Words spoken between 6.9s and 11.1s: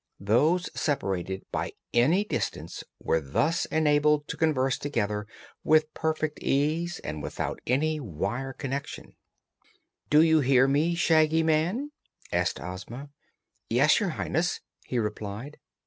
and without any wire connection. "Do you hear me,